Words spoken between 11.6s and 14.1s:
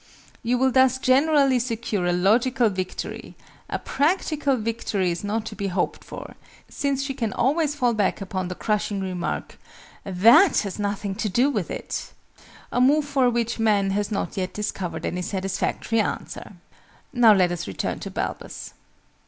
it!" a move for which Man has